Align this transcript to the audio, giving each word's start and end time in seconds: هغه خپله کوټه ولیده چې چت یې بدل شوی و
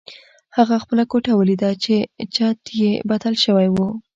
هغه 0.57 0.75
خپله 0.83 1.03
کوټه 1.11 1.31
ولیده 1.35 1.71
چې 1.83 1.95
چت 2.35 2.61
یې 2.81 2.91
بدل 3.09 3.33
شوی 3.43 3.67
و 3.71 3.77